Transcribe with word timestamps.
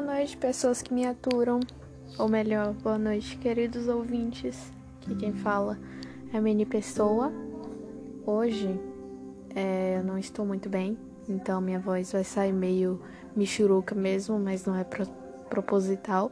Boa 0.00 0.14
noite, 0.14 0.36
pessoas 0.36 0.80
que 0.80 0.94
me 0.94 1.04
aturam. 1.04 1.58
Ou 2.20 2.28
melhor, 2.28 2.72
boa 2.72 2.96
noite, 2.96 3.36
queridos 3.36 3.88
ouvintes. 3.88 4.72
Que 5.00 5.12
quem 5.16 5.32
fala 5.32 5.76
é 6.32 6.38
a 6.38 6.40
Mini 6.40 6.64
Pessoa. 6.64 7.32
Hoje 8.24 8.78
é, 9.56 9.98
eu 9.98 10.04
não 10.04 10.16
estou 10.16 10.46
muito 10.46 10.68
bem, 10.68 10.96
então 11.28 11.60
minha 11.60 11.80
voz 11.80 12.12
vai 12.12 12.22
sair 12.22 12.52
meio 12.52 13.02
michuruca 13.34 13.92
mesmo, 13.92 14.38
mas 14.38 14.64
não 14.64 14.76
é 14.76 14.84
pro, 14.84 15.04
proposital. 15.50 16.30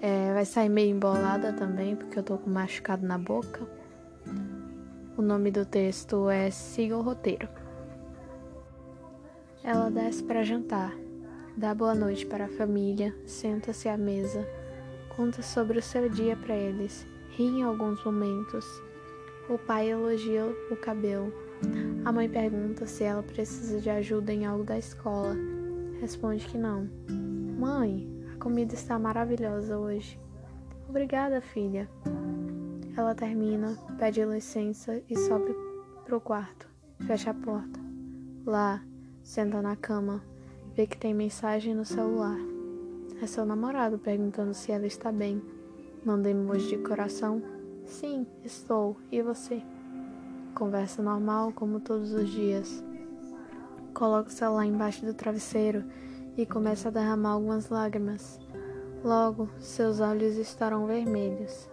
É, 0.00 0.32
vai 0.32 0.46
sair 0.46 0.70
meio 0.70 0.96
embolada 0.96 1.52
também, 1.52 1.94
porque 1.94 2.18
eu 2.18 2.22
tô 2.22 2.38
com 2.38 2.48
machucado 2.48 3.06
na 3.06 3.18
boca. 3.18 3.68
O 5.18 5.20
nome 5.20 5.50
do 5.50 5.66
texto 5.66 6.30
é 6.30 6.50
Siga 6.50 6.96
o 6.96 7.02
Roteiro. 7.02 7.50
Ela 9.62 9.90
desce 9.90 10.22
para 10.22 10.42
jantar 10.42 11.03
Dá 11.56 11.72
boa 11.72 11.94
noite 11.94 12.26
para 12.26 12.46
a 12.46 12.48
família, 12.48 13.14
senta-se 13.24 13.88
à 13.88 13.96
mesa, 13.96 14.44
conta 15.16 15.40
sobre 15.40 15.78
o 15.78 15.82
seu 15.82 16.08
dia 16.08 16.36
para 16.36 16.56
eles, 16.56 17.06
ri 17.30 17.44
em 17.44 17.62
alguns 17.62 18.04
momentos. 18.04 18.66
O 19.48 19.56
pai 19.56 19.88
elogia 19.88 20.44
o 20.68 20.76
cabelo. 20.76 21.32
A 22.04 22.10
mãe 22.10 22.28
pergunta 22.28 22.86
se 22.86 23.04
ela 23.04 23.22
precisa 23.22 23.80
de 23.80 23.88
ajuda 23.88 24.32
em 24.32 24.44
algo 24.44 24.64
da 24.64 24.76
escola. 24.76 25.36
Responde 26.00 26.44
que 26.44 26.58
não. 26.58 26.90
Mãe, 27.56 28.04
a 28.34 28.36
comida 28.42 28.74
está 28.74 28.98
maravilhosa 28.98 29.78
hoje. 29.78 30.18
Obrigada, 30.88 31.40
filha. 31.40 31.88
Ela 32.96 33.14
termina, 33.14 33.78
pede 33.96 34.24
licença 34.24 35.00
e 35.08 35.16
sobe 35.16 35.54
pro 36.04 36.20
quarto. 36.20 36.68
Fecha 37.06 37.30
a 37.30 37.34
porta. 37.34 37.78
Lá, 38.44 38.82
senta 39.22 39.62
na 39.62 39.76
cama, 39.76 40.20
vê 40.74 40.88
que 40.88 40.98
tem 40.98 41.14
mensagem 41.14 41.72
no 41.72 41.84
celular. 41.84 42.36
É 43.22 43.26
seu 43.26 43.46
namorado 43.46 43.96
perguntando 43.96 44.52
se 44.52 44.72
ela 44.72 44.86
está 44.86 45.12
bem. 45.12 45.40
Manda 46.04 46.28
emoji 46.28 46.76
de 46.76 46.82
coração. 46.82 47.40
Sim, 47.84 48.26
estou. 48.44 48.96
E 49.10 49.22
você? 49.22 49.62
Conversa 50.52 51.00
normal, 51.00 51.52
como 51.52 51.78
todos 51.78 52.12
os 52.12 52.28
dias. 52.28 52.84
Coloca 53.94 54.28
o 54.28 54.32
celular 54.32 54.66
embaixo 54.66 55.06
do 55.06 55.14
travesseiro 55.14 55.84
e 56.36 56.44
começa 56.44 56.88
a 56.88 56.92
derramar 56.92 57.30
algumas 57.30 57.68
lágrimas. 57.68 58.40
Logo, 59.04 59.48
seus 59.60 60.00
olhos 60.00 60.36
estarão 60.36 60.86
vermelhos. 60.86 61.70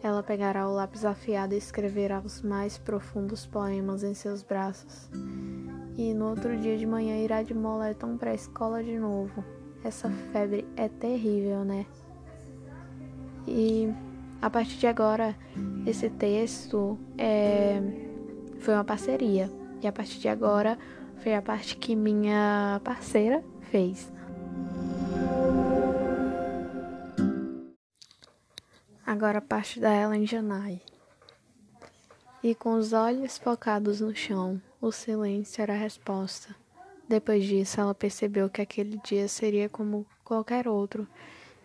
Ela 0.00 0.22
pegará 0.22 0.68
o 0.68 0.74
lápis 0.74 1.04
afiado 1.04 1.54
e 1.54 1.58
escreverá 1.58 2.20
os 2.20 2.40
mais 2.42 2.78
profundos 2.78 3.46
poemas 3.46 4.04
em 4.04 4.14
seus 4.14 4.42
braços 4.42 5.10
e 5.96 6.12
no 6.12 6.30
outro 6.30 6.56
dia 6.56 6.76
de 6.76 6.86
manhã 6.86 7.16
irá 7.16 7.42
de 7.42 7.54
moletom 7.54 8.16
para 8.16 8.32
a 8.32 8.34
escola 8.34 8.82
de 8.82 8.98
novo. 8.98 9.44
Essa 9.82 10.10
febre 10.32 10.66
é 10.76 10.88
terrível, 10.88 11.64
né? 11.64 11.86
E 13.46 13.92
a 14.40 14.50
partir 14.50 14.76
de 14.76 14.86
agora, 14.86 15.36
esse 15.86 16.10
texto 16.10 16.98
é, 17.16 17.80
foi 18.58 18.74
uma 18.74 18.84
parceria. 18.84 19.50
E 19.82 19.86
a 19.86 19.92
partir 19.92 20.18
de 20.18 20.28
agora, 20.28 20.78
foi 21.18 21.34
a 21.34 21.42
parte 21.42 21.76
que 21.76 21.94
minha 21.94 22.80
parceira 22.82 23.44
fez. 23.70 24.12
Agora 29.06 29.38
a 29.38 29.42
parte 29.42 29.78
da 29.78 29.94
Ellen 29.94 30.26
Janai. 30.26 30.80
E 32.42 32.54
com 32.54 32.74
os 32.74 32.92
olhos 32.92 33.38
focados 33.38 34.00
no 34.00 34.14
chão, 34.14 34.60
o 34.86 34.92
silêncio 34.92 35.62
era 35.62 35.72
a 35.72 35.78
resposta. 35.78 36.54
Depois 37.08 37.42
disso, 37.46 37.80
ela 37.80 37.94
percebeu 37.94 38.50
que 38.50 38.60
aquele 38.60 38.98
dia 38.98 39.26
seria 39.28 39.66
como 39.66 40.04
qualquer 40.22 40.68
outro 40.68 41.08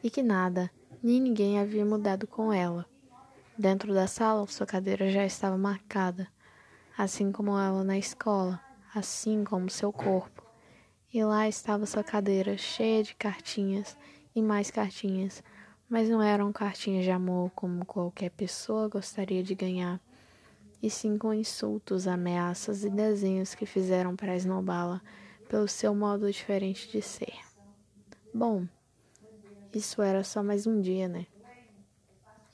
e 0.01 0.09
que 0.09 0.23
nada, 0.23 0.71
nem 1.03 1.19
ninguém 1.19 1.59
havia 1.59 1.85
mudado 1.85 2.25
com 2.25 2.53
ela. 2.53 2.85
Dentro 3.57 3.93
da 3.93 4.07
sala, 4.07 4.47
sua 4.47 4.65
cadeira 4.65 5.11
já 5.11 5.25
estava 5.25 5.57
marcada, 5.57 6.29
assim 6.97 7.29
como 7.29 7.59
ela 7.59 7.83
na 7.83 7.97
escola, 7.97 8.57
assim 8.95 9.43
como 9.43 9.69
seu 9.69 9.91
corpo. 9.91 10.41
E 11.13 11.21
lá 11.21 11.45
estava 11.45 11.85
sua 11.85 12.05
cadeira 12.05 12.57
cheia 12.57 13.03
de 13.03 13.15
cartinhas 13.15 13.97
e 14.33 14.41
mais 14.41 14.71
cartinhas, 14.71 15.43
mas 15.89 16.07
não 16.07 16.21
eram 16.21 16.53
cartinhas 16.53 17.03
de 17.03 17.11
amor 17.11 17.51
como 17.53 17.85
qualquer 17.85 18.29
pessoa 18.29 18.87
gostaria 18.87 19.43
de 19.43 19.55
ganhar 19.55 19.99
e 20.81 20.89
sim 20.89 21.17
com 21.17 21.33
insultos, 21.33 22.07
ameaças 22.07 22.83
e 22.83 22.89
desenhos 22.89 23.53
que 23.53 23.65
fizeram 23.65 24.15
para 24.15 24.35
esnobá-la 24.35 25.01
pelo 25.47 25.67
seu 25.67 25.93
modo 25.93 26.31
diferente 26.31 26.89
de 26.91 27.01
ser. 27.01 27.33
Bom, 28.33 28.67
isso 29.73 30.01
era 30.01 30.23
só 30.23 30.41
mais 30.41 30.65
um 30.65 30.79
dia, 30.79 31.07
né? 31.07 31.25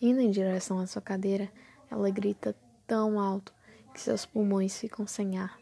Indo 0.01 0.19
em 0.19 0.31
direção 0.31 0.79
à 0.79 0.87
sua 0.87 1.01
cadeira, 1.01 1.51
ela 1.89 2.09
grita 2.09 2.55
tão 2.87 3.19
alto 3.19 3.53
que 3.93 4.01
seus 4.01 4.25
pulmões 4.25 4.77
ficam 4.77 5.05
sem 5.07 5.37
ar. 5.37 5.59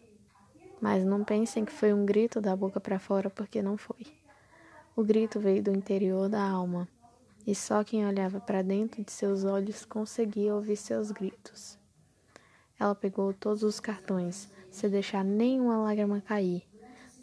Mas 0.82 1.04
não 1.06 1.24
pensem 1.24 1.64
que 1.64 1.72
foi 1.72 1.94
um 1.94 2.06
grito 2.06 2.42
da 2.42 2.56
boca 2.56 2.80
para 2.80 3.00
fora, 3.00 3.30
porque 3.30 3.62
não 3.62 3.78
foi. 3.78 4.06
O 4.96 5.04
grito 5.04 5.40
veio 5.40 5.64
do 5.64 5.72
interior 5.72 6.30
da 6.30 6.44
alma, 6.44 6.88
e 7.46 7.56
só 7.56 7.84
quem 7.84 8.06
olhava 8.06 8.40
para 8.40 8.62
dentro 8.62 9.04
de 9.04 9.12
seus 9.12 9.44
olhos 9.44 9.86
conseguia 9.86 10.54
ouvir 10.54 10.76
seus 10.76 11.12
gritos. 11.12 11.78
Ela 12.84 12.94
pegou 12.94 13.34
todos 13.34 13.64
os 13.64 13.80
cartões, 13.80 14.52
sem 14.70 14.90
deixar 14.90 15.24
nenhuma 15.24 15.78
lágrima 15.78 16.20
cair. 16.20 16.64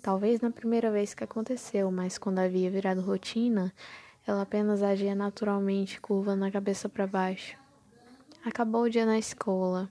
Talvez 0.01 0.41
na 0.41 0.51
primeira 0.51 0.91
vez 0.91 1.13
que 1.13 1.23
aconteceu, 1.23 1.93
mas 1.93 2.17
quando 2.17 2.39
havia 2.39 2.71
virado 2.71 3.03
rotina, 3.03 3.71
ela 4.27 4.41
apenas 4.41 4.83
agia 4.83 5.15
naturalmente, 5.15 6.01
curvando 6.01 6.47
a 6.47 6.51
cabeça 6.51 6.89
para 6.89 7.07
baixo. 7.07 7.59
Acabou 8.43 8.85
o 8.85 8.89
dia 8.89 9.05
na 9.05 9.19
escola. 9.19 9.91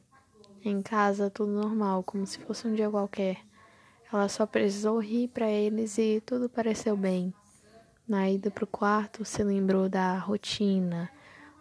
Em 0.65 0.81
casa, 0.81 1.29
tudo 1.29 1.51
normal, 1.51 2.01
como 2.01 2.25
se 2.25 2.39
fosse 2.39 2.67
um 2.67 2.73
dia 2.73 2.89
qualquer. 2.89 3.37
Ela 4.11 4.27
só 4.27 4.47
precisou 4.47 4.97
rir 4.97 5.27
para 5.27 5.51
eles 5.51 5.99
e 5.99 6.19
tudo 6.25 6.49
pareceu 6.49 6.97
bem. 6.97 7.31
Na 8.07 8.27
ida 8.27 8.49
para 8.49 8.63
o 8.63 8.67
quarto, 8.67 9.23
se 9.23 9.43
lembrou 9.43 9.87
da 9.87 10.17
rotina. 10.17 11.11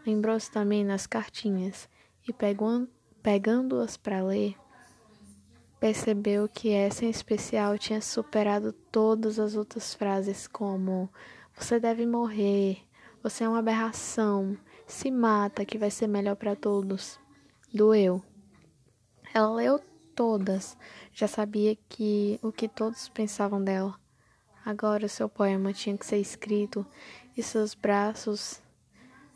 Lembrou-se 0.06 0.50
também 0.50 0.86
das 0.86 1.06
cartinhas 1.06 1.86
e 2.26 2.32
pegou 2.32 2.88
Pegando-as 3.22 3.96
para 3.96 4.22
ler, 4.22 4.56
percebeu 5.80 6.48
que 6.48 6.70
essa 6.70 7.04
em 7.04 7.10
especial 7.10 7.78
tinha 7.78 8.00
superado 8.00 8.72
todas 8.72 9.38
as 9.38 9.54
outras 9.54 9.94
frases, 9.94 10.46
como 10.46 11.10
você 11.54 11.80
deve 11.80 12.06
morrer, 12.06 12.78
você 13.22 13.44
é 13.44 13.48
uma 13.48 13.58
aberração, 13.58 14.56
se 14.86 15.10
mata 15.10 15.64
que 15.64 15.76
vai 15.76 15.90
ser 15.90 16.06
melhor 16.06 16.36
para 16.36 16.54
todos. 16.54 17.18
Doeu. 17.74 18.22
Ela 19.34 19.52
leu 19.52 19.80
todas, 20.14 20.76
já 21.12 21.28
sabia 21.28 21.76
que 21.88 22.38
o 22.42 22.50
que 22.50 22.68
todos 22.68 23.08
pensavam 23.08 23.62
dela. 23.62 23.98
Agora 24.64 25.08
seu 25.08 25.28
poema 25.28 25.72
tinha 25.72 25.96
que 25.96 26.06
ser 26.06 26.18
escrito 26.18 26.86
e 27.36 27.42
seus 27.42 27.74
braços 27.74 28.62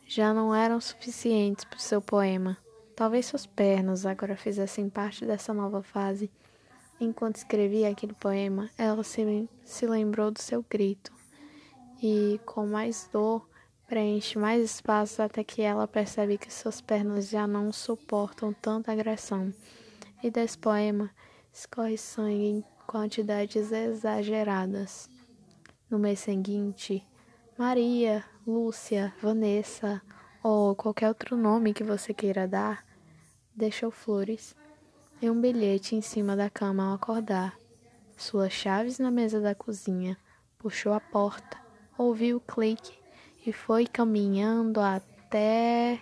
já 0.06 0.32
não 0.32 0.54
eram 0.54 0.81
suficientes 0.81 1.64
para 1.64 1.78
o 1.78 1.81
seu 1.81 2.00
poema. 2.00 2.62
Talvez 2.95 3.27
suas 3.27 3.47
pernas 3.47 4.05
agora 4.05 4.37
fizessem 4.37 4.89
parte 4.89 5.25
dessa 5.25 5.55
nova 5.55 5.83
fase. 5.83 6.31
Enquanto 7.01 7.37
escrevia 7.37 7.89
aquele 7.89 8.13
poema, 8.13 8.71
ela 8.79 9.03
se, 9.03 9.49
se 9.65 9.87
lembrou 9.87 10.31
do 10.31 10.41
seu 10.41 10.65
grito 10.69 11.13
e, 12.03 12.41
com 12.45 12.67
mais 12.67 13.09
dor, 13.13 13.49
preenche 13.89 14.39
mais 14.39 14.63
espaço 14.63 15.23
até 15.23 15.43
que 15.43 15.63
ela 15.63 15.89
percebe 15.89 16.39
que 16.39 16.53
suas 16.53 16.81
pernas 16.81 17.29
já 17.29 17.47
não 17.47 17.73
suportam 17.73 18.53
tanta 18.53 18.93
agressão. 18.93 19.53
E 20.23 20.31
desse 20.31 20.59
poema 20.59 21.11
escorre 21.53 21.99
sangue 21.99 22.45
em 22.45 22.65
quantidades 22.87 23.73
exageradas. 23.73 25.09
No 25.91 25.99
mês 25.99 26.21
seguinte, 26.21 27.05
Maria, 27.59 28.25
Lúcia, 28.47 29.12
Vanessa 29.21 30.00
ou 30.43 30.75
qualquer 30.75 31.09
outro 31.09 31.37
nome 31.37 31.73
que 31.73 31.85
você 31.85 32.12
queira 32.12 32.49
dar 32.49 32.85
deixou 33.55 33.91
flores 33.91 34.56
e 35.21 35.31
um 35.31 35.41
bilhete 35.41 35.94
em 35.94 36.00
cima 36.00 36.35
da 36.35 36.50
cama 36.50 36.89
ao 36.89 36.94
acordar. 36.94 37.56
Suas 38.17 38.53
chaves 38.53 38.99
na 38.99 39.11
mesa 39.11 39.41
da 39.41 39.55
cozinha. 39.55 40.17
Puxou 40.59 40.93
a 40.93 41.00
porta, 41.00 41.59
ouviu 41.97 42.39
o 42.39 42.41
clique 42.41 42.93
e 43.47 43.53
foi 43.53 43.87
caminhando 43.87 44.81
até 44.81 46.00